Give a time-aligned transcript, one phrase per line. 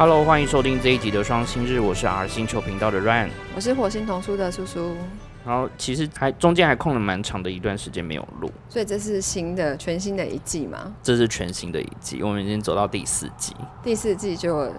[0.00, 3.28] Hello，欢迎收听这一集的双星日，我是 R 星球频道的 Ryan。
[3.54, 4.96] 我是火星童书的叔叔，
[5.44, 10.90] 然后其实还中间还空了蛮长的一段时间没有录，所以这是新的全新的一季嘛？
[11.02, 13.54] 这是全新的一季，我们已经走到第四季。
[13.82, 14.72] 第四季就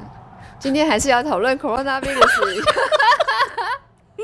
[0.58, 2.66] 今天还是要讨论 coronavirus，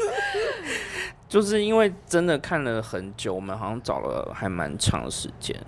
[1.30, 5.64] 就是因为真的看了很久，我们好像找了还蛮长的时间。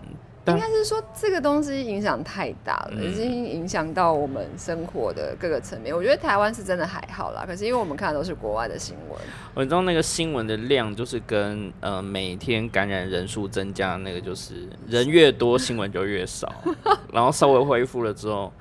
[0.51, 5.95] 应该是说这个东西影响太大了，嗯已经影响到我们生活的各个层面。
[5.95, 9.19] 我觉得台湾是真的还好啦，可是因为我们看的都是国外的新闻，
[9.53, 16.51] 我知道那个新闻的量就是跟呃每天感染人数增加，那个就是人越多新闻就越少，
[17.13, 18.51] 然后稍微恢复了之后，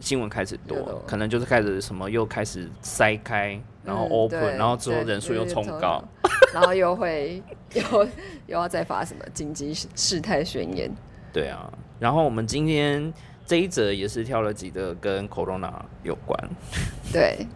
[0.00, 6.02] 新闻开始多，可能就是开始什么又开始塞开，然后嗯 open，、对然后之后人数又冲高。，
[6.52, 7.42] 然后又会
[7.74, 7.82] 又
[8.46, 10.90] 又要再发什么紧急事态宣言。
[11.35, 13.13] 对啊，然后我们今天
[13.45, 15.71] 这一则也是挑了几个跟 corona
[16.03, 16.37] 有关，
[17.11, 17.47] 对，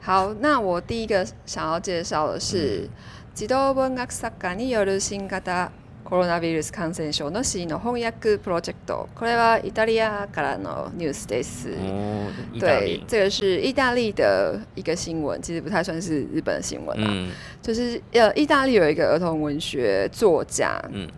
[0.00, 2.88] 好，那我第一个想要介绍的是
[3.34, 5.70] 児童文学作家による新型
[6.08, 9.08] コロナウイルス感染症の死の翻訳プロジェクト。
[9.16, 11.68] これはイタリアからのニュースです。
[11.68, 17.04] 哦，意大对利，，这个是意大利的一个新闻，其实不太算是日本的新闻啊。
[17.08, 21.08] 嗯就是呃，意大利有一个儿童文学作家，嗯，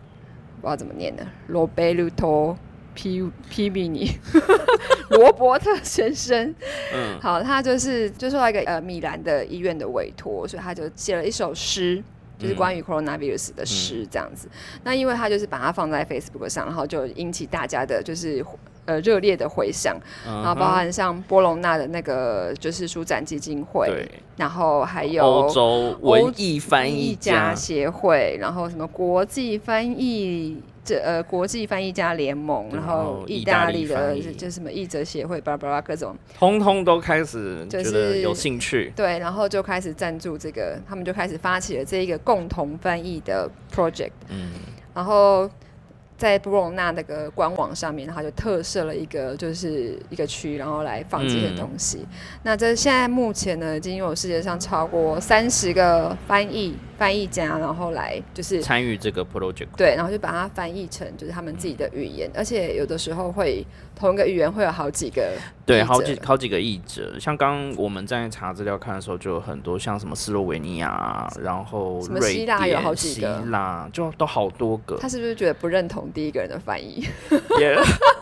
[0.63, 2.57] 不知道怎么念的，罗贝鲁托
[2.93, 4.09] 皮皮比尼，
[5.11, 6.55] 罗伯特先生。
[6.95, 12.01] 嗯好，他就是就受到一个呃米兰的医院的委托，所以他就写了一首诗。
[12.39, 14.49] 就是关于 coronavirus 的诗这样子，
[14.83, 18.43] 那因为他就是把它放在 Facebook 上，然后就引起大家的就是
[18.85, 23.89] 呃热烈的回响，嗯然后包含像波隆纳的那个就是书展基金会，
[24.35, 38.91] 然后还有欧洲文艺翻译家家，协会，然后什么国际翻译这呃国际翻译家联盟，然后意意大利的就什么译者协会，巴拉巴拉各种通通都开始就觉得是有兴趣。
[38.95, 44.51] 对，然后就开始赞助这个，他们就开始发起了这一个共同翻译的 project，嗯，
[44.93, 45.49] 然后。
[46.23, 52.05] 在布隆纳那个官网上面，然后就特设了一个就是一个区，然后来放这些嗯东西。
[52.43, 65.33] 那这现在目前呢，已经有世界上超过三十个翻译翻译家，然后来就是参与这个 project，对，然后就把它翻译成就是他们自己的语言，而且有的时候会同一个语言会有好几个
[65.65, 73.39] 对，好几好几个译者，像刚刚我们在查资料看的时候，就有很多像什么斯洛维尼亚啊，然后什么希腊有好几个。
[73.39, 77.05] 希腊就都好多个，他是不是觉得不认同第一个人的翻译？
[77.59, 77.75] 也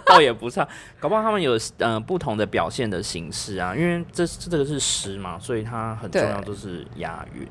[0.05, 0.67] 倒也不差，
[0.99, 7.47] 搞不好他们有呃不同的表现的形式啊，因为这这个是诗嘛，所以它很重要，就是押韵。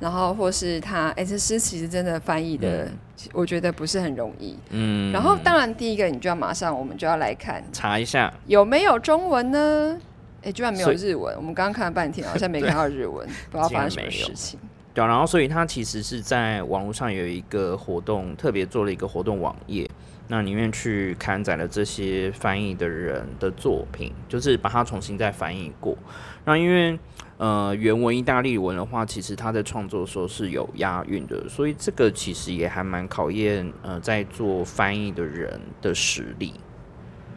[0.00, 2.90] 然后或是他，哎、这诗其实真的翻译的，
[3.32, 4.58] 我觉得不是很容易。
[4.70, 9.96] 嗯，然后当然第一个你就要马上，我们就要来看查一下，有没有中文呢？
[10.42, 14.60] 哎、居然没有日文，我们刚刚看了半天，好像没 看到日文，不知道发生什么事情。
[14.94, 19.90] 对啊、然后所以他其实是在网络上有一个活动，特别做了一个活动网页，
[20.28, 25.98] 那里面去刊载了这些翻译的人的作品，就是把它重新再翻译过。
[26.44, 26.96] 那因为
[27.38, 36.54] 呃原文意大利文的话，其实他在创作的时候是有押韵的，所以这个其实也还蛮考验呃在做翻译的人的实力。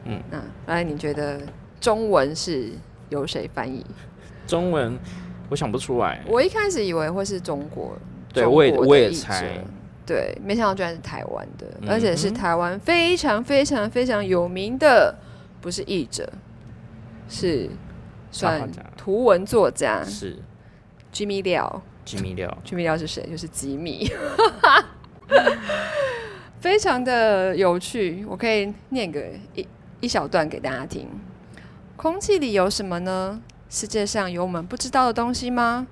[0.06, 1.42] 嗯那来，你觉得
[1.82, 2.72] 中文是
[3.10, 3.84] 由谁翻译？
[4.46, 4.98] 中文
[5.50, 7.98] 我想不出来，我一开始以为会是中国，
[8.34, 9.64] 对我也我也猜，
[10.06, 15.16] 对，没想到居然是台湾的，嗯而且是台湾非常非常非常有名的，
[15.62, 16.30] 不是译者，
[17.30, 17.70] 是
[18.32, 20.38] 算图文作家是
[21.14, 21.82] Jimmy 廖。
[22.06, 22.58] 吉米廖。
[22.66, 23.22] Jimmy 廖 是谁？
[23.30, 24.10] 就是吉米，
[26.62, 28.26] 非常的有趣。
[28.30, 29.22] 我可以念个
[29.56, 29.68] 一
[30.00, 31.06] 一小段给大家听。
[31.98, 33.42] 空气里有什么呢？
[33.70, 35.86] 世界上有我们不知道的东西吗？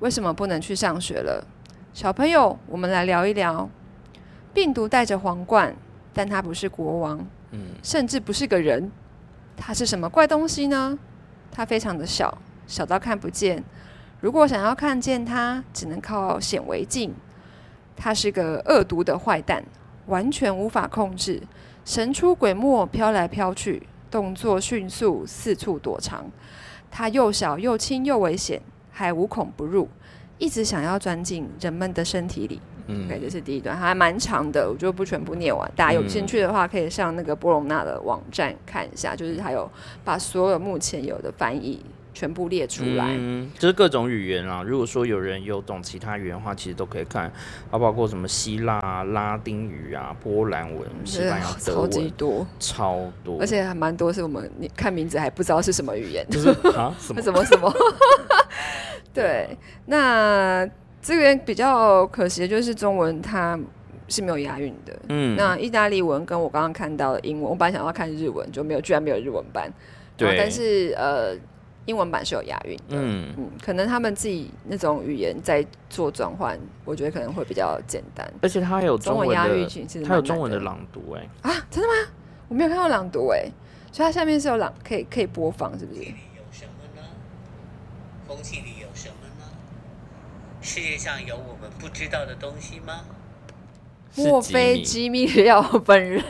[0.00, 1.46] 为什么不能去上学了？
[1.92, 3.68] 小朋友，我们来聊一聊。
[4.54, 5.76] 病毒戴着皇冠，
[6.14, 7.18] 但它不是国王，
[7.50, 8.90] 嗯甚至不是个人。
[9.58, 10.98] 它是什么怪东西呢？
[11.50, 13.62] 它非常的小，小到看不见。
[14.20, 17.14] 如果想要看见它，只能靠显微镜。
[17.94, 19.62] 它是个恶毒的坏蛋，
[20.06, 21.42] 完全无法控制，
[21.84, 26.30] 神出鬼没，飘来飘去，动作迅速，四处躲藏。
[26.90, 29.88] 它又小又轻又危险，还无孔不入，
[30.38, 32.60] 一直想要钻进人们的身体里。
[32.90, 35.70] 嗯 OK，这是第一段，还蛮长的，我就不全部念完。
[35.76, 39.70] 大家有兴趣的话，可以上那个波隆纳的网站看一下，就是还有
[40.02, 41.84] 把所有目前有的翻译
[42.18, 43.14] 全部列出来。
[43.16, 44.60] 嗯，就是各种语言啊。
[44.66, 47.30] 如果说有人有懂其他语言的话，其实都可以看，
[47.70, 57.72] 啊，包括什么希腊、啊、拉丁语啊、波兰文、西班牙、德超级，多，超多，而且还蛮多是我们你看名字还不知道是什么语言， 就是啊什么什么什么。
[59.14, 59.56] 对，
[59.86, 60.68] 那
[61.00, 63.56] 这边比较可惜的就是中文它
[64.08, 64.98] 是没有押韵的。
[65.08, 69.72] 嗯，那意大利文跟我刚刚看到的英文，我本来想要看日文，就没有，居然没有日文版。
[70.16, 71.36] 对，但是呃，
[71.88, 72.82] 英文版是有押韵的。
[72.90, 78.30] 嗯，嗯，可能他们自己那种语言在做转换，我觉得可能会比较简单。
[78.42, 82.10] 而且它还有中文中文押韵，其实它有中文的朗读，哎，啊，真的吗？
[82.48, 83.50] 我没有看到朗读哎，
[83.90, 86.00] 所以它下面是有朗可以可以播放，是不是？
[86.00, 87.02] 里有什么呢？
[88.26, 89.46] 空气里有什么呢？
[90.60, 93.00] 世界上有我们不知道的东西吗？
[94.16, 96.22] 莫非吉米要本人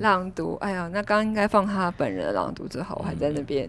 [0.00, 0.56] 朗读？
[0.60, 3.68] 哎呀，那刚刚应该放他本人的朗读之后，我还在那边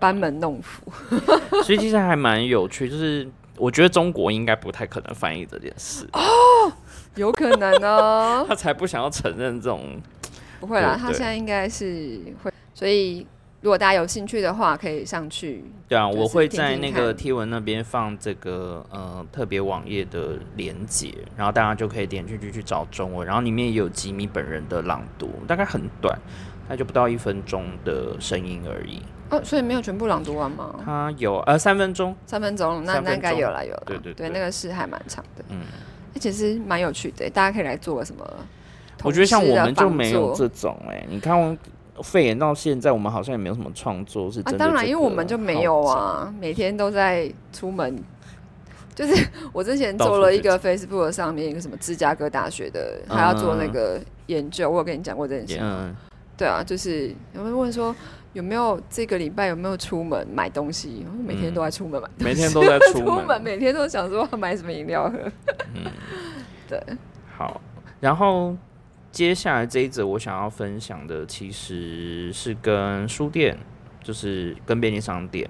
[0.00, 0.82] 班门弄斧。
[1.62, 6.72] 所以其实还蛮有趣，就是我觉得中国应该不太可能翻译这件事哦，
[7.16, 10.00] 有可能哦， 他才不想要承认这种，
[10.60, 13.26] 不会啦，对对他现在应该是会，所以
[13.60, 15.64] 如果大家有兴趣的话，可以上去。
[15.86, 26.18] 对啊，就是我会在那个贴文那边放这个呃特别网页的连接，然后大家就可以点进去去找中文，然后里面也有吉米本人的朗读，大概很短，
[26.68, 29.02] 它就不到一分钟的声音而已。
[29.32, 30.74] 哦，所以没有全部朗读完吗？
[30.84, 33.82] 他有呃三分钟，三分钟，那三分那应该有了有了。
[33.86, 35.62] 对对对那个是还蛮长的，嗯，
[36.14, 38.24] 而且是蛮有趣的，大家可以来做个什么？
[39.02, 41.58] 我觉得像我们就同没有这种哎、你看
[42.02, 47.98] 肺炎到现在，我们好像也没有什么创作是啊，真的、当然，因为我们就没有，啊，每天都在出门。
[48.94, 55.58] 就是我之前到处去做了一个 Facebook 上面一个什么芝加哥大学的，还要做那个研究，我有跟你讲过这件事。
[55.62, 55.96] 嗯，
[56.36, 57.94] 对啊，就是有人问说
[58.32, 61.04] 有没有这个礼拜有没有出门买东西？
[61.06, 65.18] 我说每天都在出门买东西，每天都在出 出门门，每天都想说要买什么饮料喝。
[65.74, 65.90] 嗯
[66.68, 66.82] 对，
[67.36, 67.60] 好，
[68.00, 68.56] 然后
[69.10, 73.58] 接下来这一则我想要分享的，其实是跟书店，
[74.02, 75.48] 就是跟便利商店。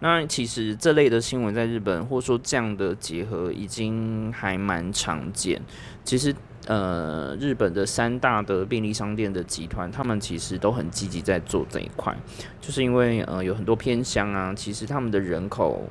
[0.00, 5.58] 那其实这类的新闻在日本，或者说这样的结合，已经还蛮常见。
[6.04, 6.34] 其实，
[6.66, 12.14] 呃，日本的三大的便利商店的集团，他们其实都很积极在做这一块，
[12.60, 15.84] 就是因为呃有很多偏乡啊，其实他们的人口，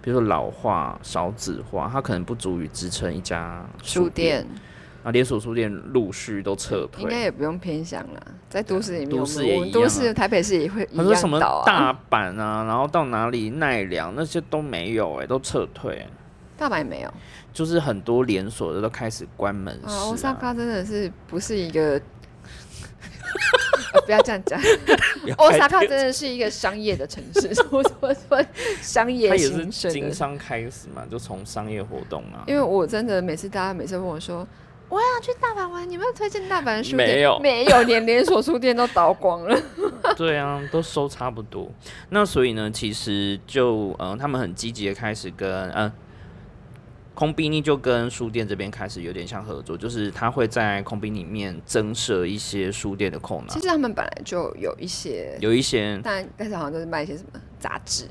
[0.00, 4.42] 比如说老化、少子化，它可能不足以支撑一家书店。
[4.42, 4.60] 店
[5.04, 7.20] 啊，连锁书店陆续都撤应该。
[7.20, 11.64] 也不用偏向了，在都市里面，都市也一样啊都市台北市也会一他说什么样倒啊。
[11.66, 16.06] 大阪啊，然后到哪里奈良那些都没有哎、都撤退、
[16.56, 17.12] 大阪也没有
[17.52, 20.04] 就是很多连锁的都开始关门市、啊，啊。
[20.04, 22.00] 欧萨卡真的是不是一个。
[23.94, 24.60] 呃不要这样讲，
[25.22, 28.44] 不要欧萨卡真的是一个商业的城市，我说说
[28.80, 29.36] 商业它。
[29.88, 32.44] 经商开始嘛，就从商业活动啊。
[32.46, 34.46] 因为我真的每次大家每次问我说
[34.88, 37.08] 我想去大阪玩，你们有推荐大阪的书店？
[37.08, 39.60] 没有没有，连连锁书店都倒光了。
[40.16, 41.70] 对啊，都收差不多。
[42.10, 45.90] 那所以呢，其实就呃，他们很积极的开始跟呃。
[47.14, 56.00] 空宾利就跟书店这边开始有点像合作，就是他会在空宾里面增设一些书店的空档其，实他们本来就有一些，有一些。
[56.02, 58.06] 但但是好像都是卖一些什么杂志，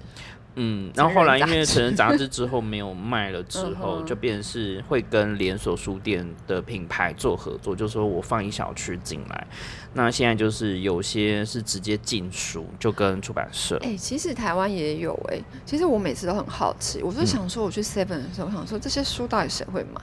[0.55, 9.47] 嗯，然后后来因为成成人杂志之后没有卖了之后，就变成是会跟连锁书店的品牌做合作，就是说我放一小区进来。
[9.93, 13.77] 那现在就是有些是直接进书，就跟出版社。
[13.83, 20.01] 哎、其实台湾也有哎、其实我每次都很好奇，我就想说我去 Seven 的时候，我想说这些书到底谁会买？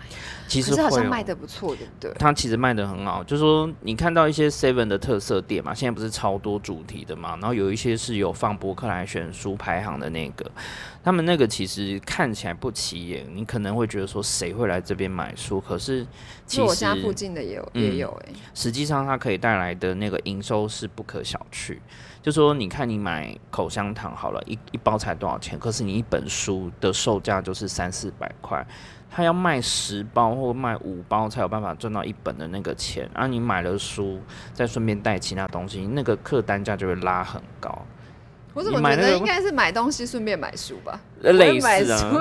[0.49, 2.13] 其实好像卖的不错，对不对？
[2.19, 10.51] 它其实卖的很好，就是说你看到一些 Seven 的特色店嘛，现在不是超多主题的嘛，然后有一些是有放博客来选书排行的那个，
[11.03, 16.07] 他们那个其实看起来不起眼，你可能会觉得说谁会来这边买书，可是
[16.47, 21.79] 其实我实家附近的也有，嗯也有哎、实际上它可以带来的那个营收是不可小觑。
[22.23, 25.59] 就说你看你买口香糖好了，一一包才多少钱？
[25.59, 28.63] 可是你一本书的售价就是三四百块，
[29.11, 33.09] 他要卖十包或卖五包才有办法赚到一本的那个钱。
[33.15, 34.21] 然、后你买了书，
[34.53, 37.87] 再顺便带其他东西，那个客单价就会拉很高，
[38.53, 41.01] 我怎么觉得应该是买东西顺便买书吧？
[41.23, 42.13] 呃类似啊。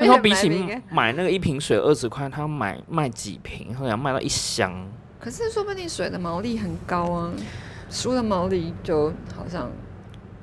[0.00, 4.72] 然后比起便买那个一瓶水二十块，他买卖几瓶，好像卖到一箱。
[5.20, 7.32] 可是说不定水的毛利很高啊，
[7.90, 9.70] 书的毛利就好像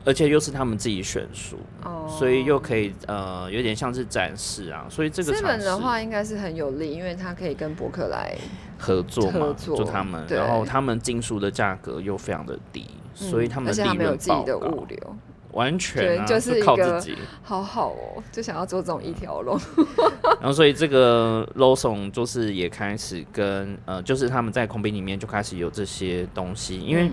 [0.04, 8.36] 而且又是他们自己选书，哦，所以又可以呃有点像是展示啊，所以这个尝试的话应该是很有利，因为他可以跟博客来，
[8.80, 15.16] 合作嘛，合作就他们，然后他们进书的价格又非常的低，所以他们利润们有自己的物流，
[15.54, 17.18] 完全、啊、就是靠自己。
[17.44, 19.60] 好好哦，就想要做这种一条龙。
[20.40, 27.12] 然后所以这个 Lawson 就是也开始跟呃，就是他们在空兵里面就开始有这些东西，因为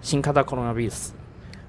[0.00, 1.08] 新卡达 coronavirus，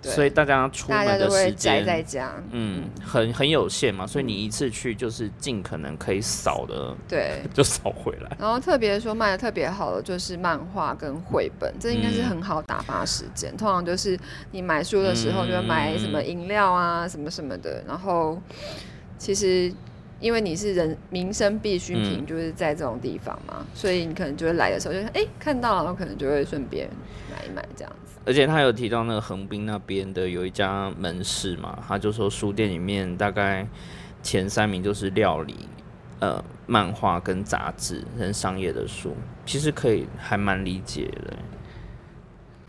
[0.01, 2.21] 所以大家出家门的时都会宅在间。
[2.21, 7.41] 家，嗯，很很有限嘛，所以你一次去就是尽可能可以扫的对。
[7.53, 8.37] 就扫回来。
[8.39, 13.55] 然后特别说卖的特别好的就是漫画跟绘本，这应该是嗯很好打发时间。
[13.57, 14.17] 通常就是
[14.51, 17.83] 你买书的时候就会买什么饮料啊，什么什么的。
[17.87, 18.41] 然后
[19.17, 19.71] 其实
[20.19, 26.89] 因为你是人民生必需品，嗯就是在这种地方嘛，所以你可能就会来的时候就哎、诶看到了，然后可能就会顺便
[27.31, 28.19] 买一买这样子。
[28.25, 33.65] 而且他有提到那个横滨那边的有一家门市嘛，他就说书店里面大概
[34.21, 35.55] 前三名就是料理、
[36.19, 41.35] 呃漫画跟杂志跟商业的书，其实可以还蛮理解的。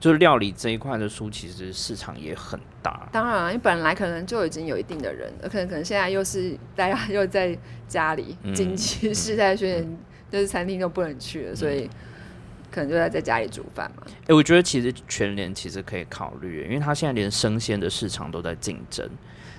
[0.00, 3.07] 就是料理这一块的书，其实市场也很大。
[3.12, 9.99] 当然啊，因为本来可能就已经有一定的人，可能可能现在又是大家又在家里，嗯经济时代虽然
[10.30, 11.87] 就是餐厅都不能去了，所以
[12.71, 14.04] 可能就在在家里煮饭嘛。
[14.26, 19.07] 哎、我觉得其实全联其实可以考虑，因为它现在连生鲜的市场都在竞争，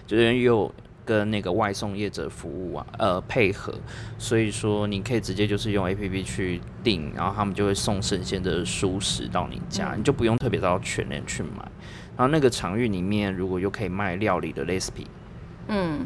[0.08, 0.74] 就是又
[1.12, 3.74] 跟那个外送业者服务啊，呃配合，
[4.18, 11.70] 所以说你可以直接就是用 A P P 去订，然后他们就会送生鲜的熟食到你家，你就不用特别到全联去买。
[12.16, 15.08] 然后那个场域里面，如果又可以卖料理的 recipe，
[15.68, 16.06] 嗯，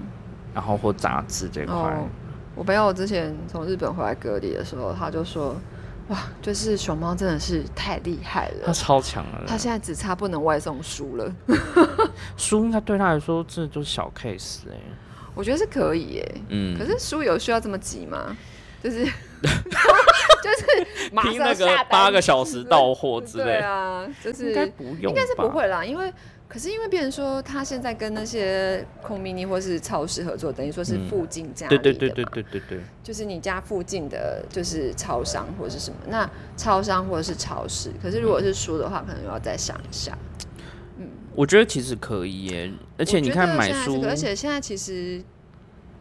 [0.55, 2.07] 然后或杂志这块，哦，
[2.55, 5.55] 我朋友之前从日本回来隔离的时候，他就说，
[6.09, 8.73] 哇，就是熊猫真的是太厉害了它了。
[8.73, 9.43] 超强了。
[9.47, 11.33] 它现在只差不能外送书了，
[12.37, 14.77] 书应该对他来说，这就是小 case 哎、
[15.33, 16.35] 我觉得是可以耶。
[16.49, 18.37] 嗯，可是书有需要这么急吗？
[18.83, 19.03] 就是
[19.41, 25.49] 就是马拼那个上下单八个小时到货之对类，啊，就是应该不用，应该是不。
[25.49, 26.13] 会啦，因为
[26.47, 40.17] 可是因为别人说他现在跟那些空 mini 或是超市合作，等于说是嗯附近家里的嘛，对对对对对对对，就是你家附近的就是超商或者是什么，那超商或者是超市，可是如果是书的话，可能又要再想一下。
[40.97, 45.21] 嗯我觉得其实可以耶，而且你看买书而且现在其实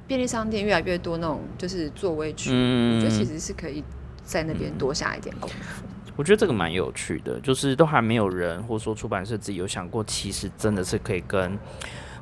[0.07, 3.83] 便利商店越来越多那种就是座位区，嗯我觉得其实是可以
[4.23, 5.85] 在那边多下一点功夫。
[6.17, 11.59] 我觉得这个蛮有趣的，就是都还没有人或者说出版社自己有想过，其实真的是可以跟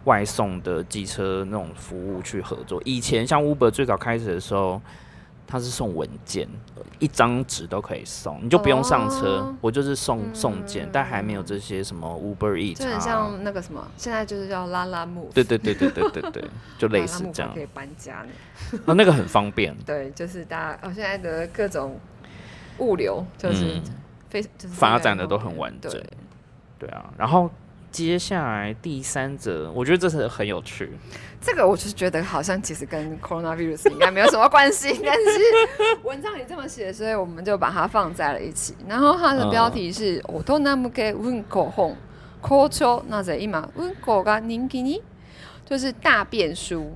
[0.04, 2.80] 外送的机车那种服务去合作。
[2.84, 4.80] 以前像 Uber 最早开始的时候，
[5.46, 6.48] 它是送文件，
[6.98, 16.44] 一张纸都可以送，你就不用上车，哦我就是送送件，但还没有这些什么 Uber Eat 就很啊，像那个什么，现在就是叫拉拉木，对对对对对对对，
[16.78, 18.78] 就 类似这样拉拉可，以搬家呢。
[18.86, 22.00] 啊，那个很方便， 对，就是大家哦，现在的各种
[22.81, 23.83] 物流就是嗯
[24.29, 26.03] 非、就是发展的都很完整对，
[26.79, 27.49] 对啊，然后。
[27.89, 30.91] 接下来第三则，我觉得这是很有趣。
[31.41, 38.75] 这个我就是觉得好像其实跟 coronavirus 应该没有什么关系， 但是文章里这么写，所以我们就把它放在了一起。
[38.87, 41.95] 然后它的标题是“大人向けうんこ本
[42.41, 45.01] 校長なぜ今うんこが人気に”，
[45.65, 46.91] 就是大便书。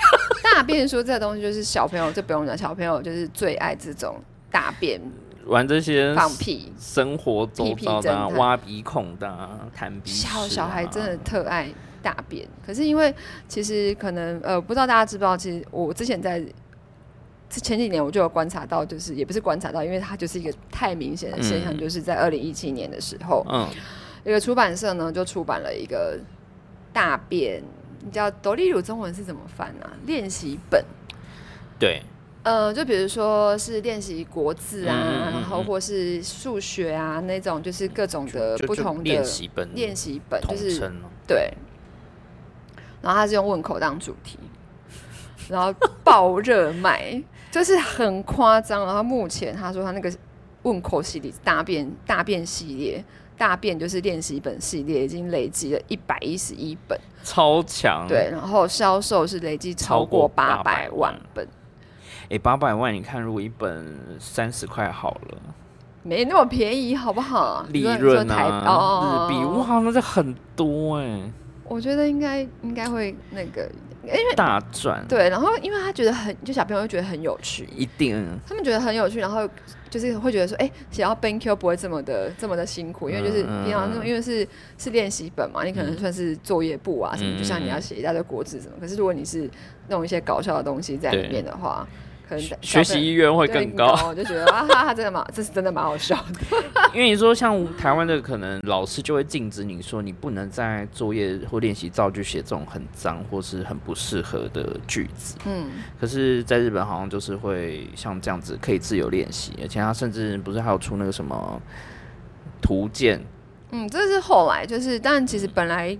[0.41, 4.15] 大便书这个东西就是小朋友就不用讲，小朋友就是最爱这种
[4.54, 5.00] 大便
[5.46, 6.72] 玩这些放屁。
[6.78, 11.68] 生活周遭的、挖鼻孔的、啊、弹鼻屎、啊，小小孩真的特爱
[12.00, 13.12] 大便，可是因为
[13.48, 16.40] 其实可能呃，不知道大家知不知道，其实我之前在
[17.50, 23.68] 这前几年我就有观察到，就是也不是观察到，因为它就是一个太明显的现象，嗯就是在二零一七年的时候，嗯，
[24.24, 26.18] 一个出版社呢就出版了一个
[26.92, 27.60] 大便，
[28.04, 29.92] 你知道斗笠乳中文是怎么翻啊？
[30.06, 30.84] 练习本。
[31.78, 32.00] 对，
[32.44, 40.92] 呃，就比如说是练习国字啊，嗯嗯嗯然后或是数学啊那种，就是各种的不同的练习本练习本，就是
[41.26, 41.52] 对，
[43.02, 44.38] 然后他是用问口当主题，
[45.48, 45.74] 然后
[46.04, 47.20] 爆热卖，
[47.50, 48.86] 就是很夸张。
[48.86, 50.12] 然后目前他说他那个
[50.62, 53.04] 问口系列大便大便系列。
[53.36, 58.06] 大便就是练习本系列，已经累积了一百一十一本，超强。
[58.06, 61.48] 对，，然后销售是累计超超过过八百万万本，
[62.30, 65.38] 哎，八百万，你看如果一本三十块好了，
[66.02, 67.64] 没那么便宜，好不好？
[67.70, 71.20] 利润你说台啊，哦，日币，哇，那这很多哎，
[71.64, 73.70] 我觉得应该应该会那个，
[74.04, 79.48] 因为大赚，，对，然后因为他觉得很，就小朋友会觉得很有趣，一定，他们觉得很有趣，然后
[79.88, 88.74] 就是会觉得说，哎、写到 Ben Q 不会这么的这么的辛苦，因为就是嗯平常那种，因为是是练习本嘛，你可能算是作业簿啊什么，嗯就像你要写一大堆国字什么。
[88.80, 89.48] 可是如果你是
[89.88, 91.86] 弄一些搞笑的东西在里面的话，
[92.28, 93.94] 可能学习意愿会更高。
[94.08, 96.56] 我就觉得 啊，哈哈，真的蛮， 这是真的蛮好笑的。
[96.94, 105.36] 因为你说像台湾的，可能老师就会禁止你说你不能在作业或练习造句写这种很脏或是很不适合的句子。
[105.46, 105.66] 嗯，
[106.00, 111.60] 可是，在日本好像就是会像这样子可以自由练习，而且他甚至不是还有出那个什么
[112.62, 113.20] 图鉴，
[113.70, 115.96] 嗯，这是后来就是，但其实本来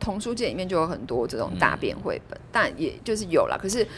[0.00, 3.58] 童书界里面就有很多这种大便绘本，但也就是有了。
[3.60, 3.84] 可是《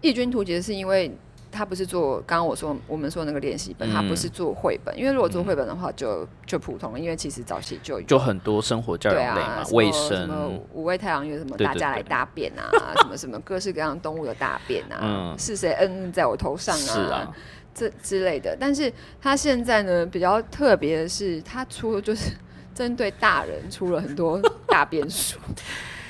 [0.00, 1.10] 义军突起》是因为
[1.50, 14.98] 他不是做刚刚我说我们说那个练习本，他不是做绘本，因为如果做绘本的话就就普通了，因为其实早期就有就很多生活教育类嘛，，啊卫什么生，五味太阳有什么大家来大便啊， 什么什么各式各样动物的大便啊，
[15.34, 15.38] 嗯。
[15.38, 17.34] 是谁嗯嗯在我头上是啊，
[17.74, 18.56] 这之类的。
[18.60, 22.32] 但是他现在呢，比较特别的是，他出了就是
[22.74, 25.38] 针对大人出了很多大便书。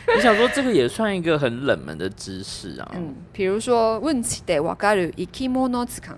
[0.15, 2.91] 你想说这个也算一个很冷门的知识啊？
[2.93, 6.15] 嗯，比如说问起的わかる生き物図鑑，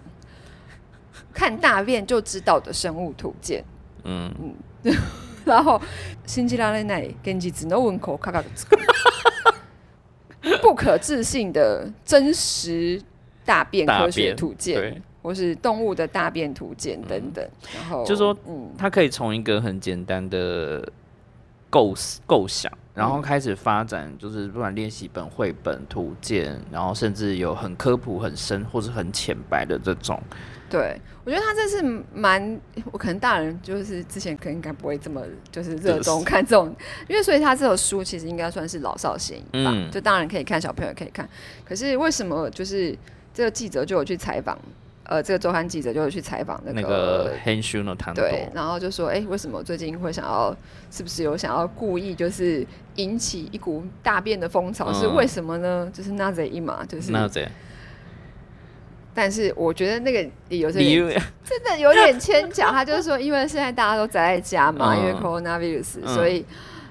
[1.34, 3.64] 看大便就知道的生物图鉴。
[4.04, 4.34] 嗯，
[5.46, 5.82] 然后
[6.26, 8.66] 信じられない現実のうんこ科学図
[10.42, 13.02] 鑑， 不可置信的真实
[13.46, 17.48] 大便大科学便图鉴对，或是动物的大便图鉴等等。
[17.76, 20.92] 然后就说嗯，它可以从一个很简单的
[21.70, 30.23] 构思构想， 然后开始发展，就是不管练习本、绘本、图鉴，然后甚至有很科普、很深或是很浅白的这种。
[30.69, 31.83] 对，我觉得他这是
[32.15, 32.61] 蛮，
[32.93, 36.77] 我可能大人就是之前可能应该不会这么就是热衷看这种，
[37.09, 41.27] 因为所以他这本书其实应该算是老少咸宜吧，嗯就当然可以看，小朋友也可以看。
[41.65, 42.95] 可是为什么就是
[43.33, 44.57] 这个记者就有去采访，
[45.11, 47.33] 呃，这个周刊记者就有去采访那那个
[48.15, 50.57] 对，然后就说，哎、为什么最近会想要，
[50.89, 52.65] 是不是有想要故意就是
[52.95, 54.93] 引起一股大变的风潮？
[54.93, 55.91] 是嗯为什么呢？
[55.93, 57.51] 就是那贼一嘛，就是，那这样
[59.13, 60.79] 但是我觉得那个由是
[61.45, 62.73] 真的有点牵强。
[62.73, 66.47] 他就是说，因为现在大家都宅在家嘛，嗯因为 coronavirus，、嗯所以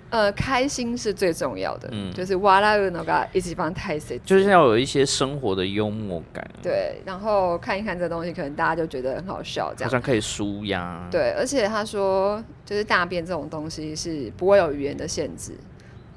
[0.10, 1.90] 呃，开心是最重要的。
[1.92, 9.90] 嗯就是哇啦那个一起帮太谁，就是要有一些生活的幽默感，对，然后看一看这东西，可能大家就觉得很好笑，这样。
[9.90, 15.54] 好像可以舒压。，对，而且他说，就是大便这种东西是不会有语言的限制，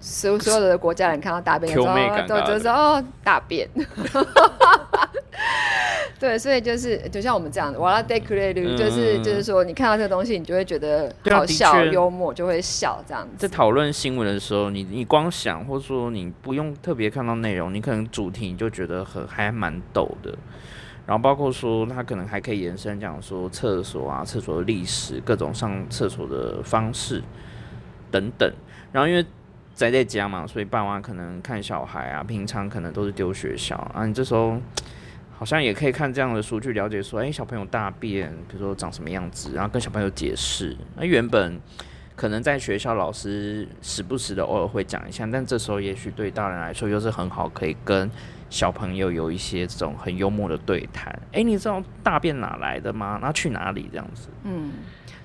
[0.02, 1.94] 所所有的国家人看到大便的时候
[2.26, 3.68] 都的就说哦大便。
[6.18, 13.54] 对，所以就是就像我们这样，瓦拉 d e c r e 嗯就是就是说，你看到这个东西，你就会觉得好笑、确幽默，就会笑这样子在子。
[13.54, 20.32] 讨论新闻的时候，你你光想，或者说你不用特别看到内容，你可能主题你就觉得很还蛮逗的。
[21.06, 27.20] 然后包括说，他可能还可以延伸讲说厕所啊、厕所的历史、各种上厕所的方式
[28.12, 28.48] 等等。
[28.92, 29.26] 然后因为
[29.74, 34.60] 宅在家嘛，所以爸妈可能看小孩啊，平常可能都是丢学校啊，你这时候
[35.36, 40.76] 好像也可以看这样的书去了解说，哎、小朋友大便，比如说长什么样子，然后跟小朋友解释。
[40.96, 41.58] 那原本
[42.14, 48.08] 可能在学校老师时不时的偶尔会讲一下，但这时候也许对大人来说又是很好，可以跟
[48.52, 51.10] 小朋友有一些这种很幽默的对谈。
[51.32, 53.18] 哎、你知道大便哪来的吗？
[53.22, 54.28] 那去哪里这样子？
[54.44, 54.72] 嗯，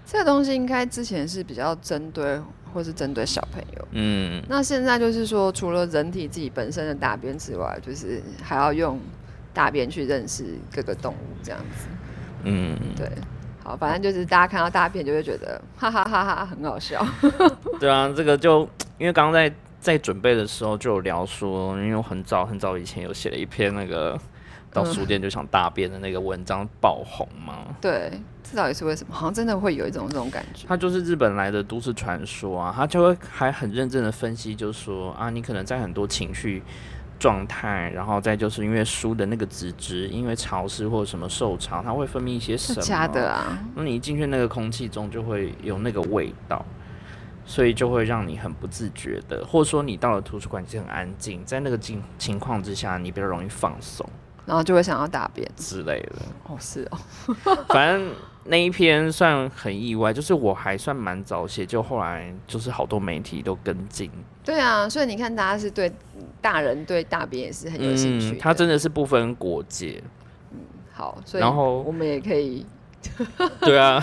[0.06, 2.40] 这个东西应该之前是比较针对
[2.74, 8.98] 或是针对小朋友，嗯，那现在就是说，除了人体自己本身的大便之外，就是还要用
[9.54, 11.88] 大便去认识各个动物这样子。
[12.44, 13.12] 嗯，对，
[13.62, 17.06] 好，反正就是大家看到大便就会觉得哈哈哈哈很好笑。
[17.78, 18.62] 对啊，这个就
[18.98, 19.54] 因为刚刚在
[19.88, 24.19] 在准备的时候就有聊说，因为我很早很早以前有写了一篇那个
[24.69, 27.60] 到书店就想大便的那个文章爆红嘛。
[27.80, 28.12] 对，
[28.43, 29.15] 这到底是为什么？
[29.15, 30.67] 好像真的会有一种这种感觉。
[30.67, 36.62] 他就是日本来的都市传说啊，他就会还很认真的分析，就说啊，你可能在很多情绪
[37.17, 42.82] 状态，然后再就是因为书的那个纸质，因为潮湿或者什么受潮，它会分泌一些什么？
[42.82, 43.58] 是假的啊？
[43.73, 46.65] 那你一进去那个空气中，就会有那个味道，
[47.48, 54.08] 所以就会让你很不自觉的，或者说你到了图书馆就很安静，在那个境情况之下，你比较容易放松
[54.46, 55.50] 然后就会想要大便。
[55.56, 56.22] 之类的。
[56.46, 56.98] 哦，是哦，
[57.70, 58.14] 反正
[58.46, 64.12] 那一篇算很意外，就是我还算蛮早写，就后来就是好多媒体都跟进。
[64.44, 65.92] 对啊，所以你看，大家是对
[66.42, 68.36] 大人对大便也是很有兴趣的。
[68.38, 70.02] 嗯它真的是不分国界。
[70.52, 70.60] 嗯
[70.94, 72.66] 好，所以然后我们也可以
[73.60, 74.02] 对啊，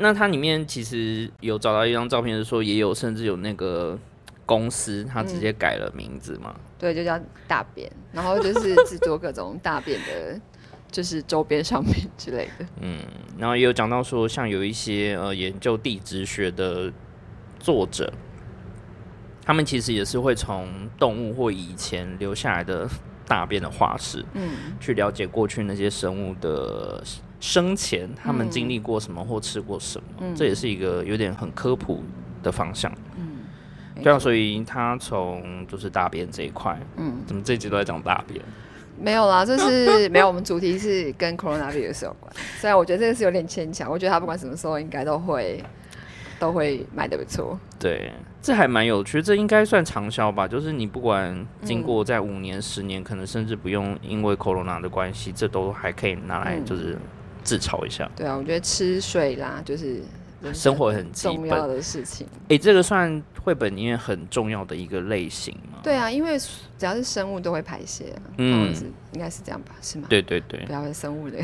[0.00, 3.98] 那它里面其实有找到一张照片，是说也有甚至有那个
[4.46, 6.54] 公司，它直接改了名字嘛。
[6.78, 10.40] 对，就叫大便，然后就是制作各种大便的，
[10.90, 12.66] 就是周边商品之类的。
[12.80, 12.98] 嗯，
[13.38, 16.90] 然后也有讲到说，像有一些呃研究地质学的
[17.58, 18.10] 作者，
[19.44, 22.88] 他们其实也是会从动物或以前留下来的
[23.26, 27.04] 大便的化石，嗯去了解过去那些生物的
[27.40, 32.02] 生前他们经历过什么或吃过什么，嗯这也是一个有点很科普
[32.42, 32.92] 的方向。
[33.16, 33.38] 嗯，
[33.96, 38.40] 没对啊，所以他从就是大便这一块，嗯怎么这一集都在讲大便？
[39.02, 42.30] 没有啦， 就是没有，我们主题是跟 coronavirus 有关。
[42.58, 45.64] 虽然我觉得这个是有点牵强，我觉得他不管什么时候应该都会
[46.38, 47.58] 都会卖的不错。
[47.78, 50.46] 对，这还蛮有趣，这应该算长销吧？
[50.46, 56.98] 就是你不管经过在五年、十年，可能甚至不用因为 corona 的关系，这都还可以拿来嗯就是
[57.42, 58.10] 自嘲一下。
[58.16, 60.02] 对啊，我觉得吃水啦，就是
[60.52, 62.26] 生活很重要，的事情。
[62.48, 65.78] 诶，这个算绘本里面很重要的一个类型吗？
[65.82, 68.74] 对啊，因为只要是生物都会排泄、啊，嗯
[69.12, 69.74] 应该是这样吧？
[69.82, 70.06] 是吗？
[70.08, 71.38] 对对对不，要生物的，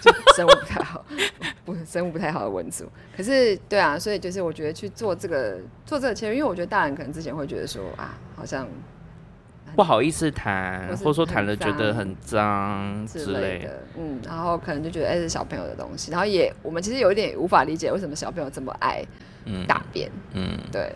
[0.00, 1.04] 就生物不太好，
[1.64, 2.84] 不 生物不太好的文组。
[3.16, 8.66] 可是对啊，所以就是我觉得去做这个做这个切入，因为我觉得大人可能之前会觉得说啊，好像
[9.74, 13.60] 不好意思谈，或者说谈了觉得很脏之之类。
[13.60, 19.04] 的，嗯，然后可能就觉得哎、是小朋友的东西，然后也我们其实有一点无法理解为什么小朋友这么爱
[19.44, 20.92] 嗯大便，嗯，对，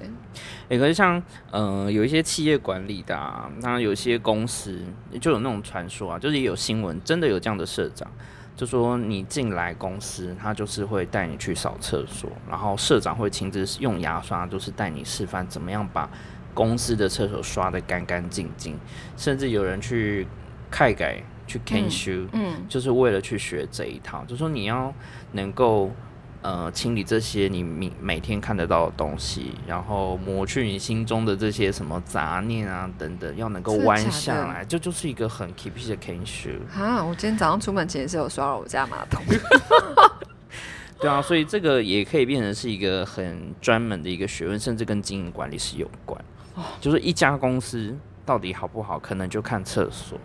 [0.69, 4.79] 也可是像呃有一些企业管理的啊，那有些公司
[5.21, 8.09] 就有那种传说啊，就是也有新闻，真的有这样的社长，
[8.55, 16.09] 就说你进来公司，他就是会带你去扫厕所，然后社长会亲自用牙刷，就是带你示范怎么样把
[16.57, 18.79] 公司的厕所刷的干干净净，
[19.15, 20.27] 甚至有人去
[20.71, 24.91] 开改去研修，嗯就是为了去学这一套，就说你要
[25.33, 25.93] 能够
[26.41, 36.51] 呃清理这些你每每天看得到的东西，然后抹去你心中的这些什么杂念啊等等，要能够弯下来，这就是一个很 keep 的研修。
[36.75, 39.23] 啊，我今天早上出门前也是有刷了我家马桶，
[40.99, 46.19] 对啊，所以这个也可以变成是一个很专门的一个学问，甚至跟经营管理是有关。
[46.81, 50.19] 就是一家公司到底好不好，可能就看厕所。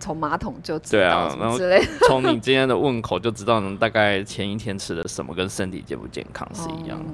[0.00, 7.04] 从马桶就知道对啊然后么之类的，从你今天的问口就知道你大概前一天吃的什么，跟身体健不健康是一样的。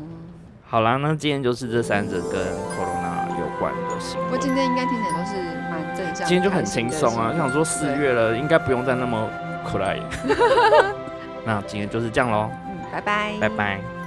[0.66, 4.24] 好啦，那今天就是这三者跟 corona 有关的新闻。
[4.28, 5.36] 不过今天应该听起来都是
[5.70, 9.28] 蛮正向，今天就很轻松啊，想说四月了，应该不用再那么
[9.64, 10.00] 苦来。
[11.44, 13.99] 那今天就是这样喽，嗯，拜拜，拜拜。